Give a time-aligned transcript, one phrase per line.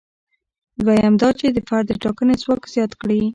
[0.85, 3.21] دویم دا چې د فرد د ټاکنې ځواک زیات کړي.